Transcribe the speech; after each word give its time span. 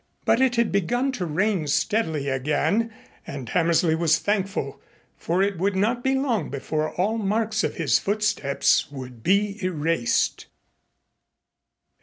But 0.25 0.41
it 0.41 0.55
had 0.55 0.71
begun 0.71 1.11
to 1.11 1.27
rain 1.27 1.67
steadily 1.67 2.27
again 2.27 2.91
and 3.27 3.47
Hammersley 3.47 3.93
was 3.93 4.17
thankful, 4.17 4.81
for 5.15 5.43
it 5.43 5.59
would 5.59 5.75
not 5.75 6.03
be 6.03 6.15
long 6.15 6.49
before 6.49 6.91
all 6.95 7.19
marks 7.19 7.63
of 7.63 7.75
his 7.75 7.99
footsteps 7.99 8.89
would 8.89 9.21
be 9.21 9.63
erased. 9.63 10.47